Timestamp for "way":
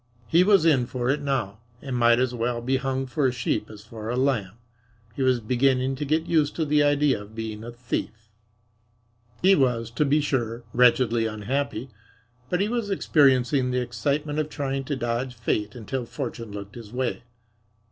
16.91-17.21